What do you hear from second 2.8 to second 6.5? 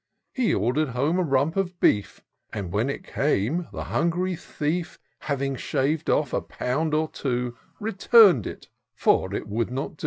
it came, the hungry thief, Having shav'd off a